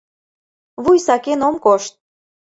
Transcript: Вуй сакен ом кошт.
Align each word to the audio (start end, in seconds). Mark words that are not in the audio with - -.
Вуй 0.83 0.97
сакен 1.05 1.39
ом 1.47 1.55
кошт. 1.63 1.93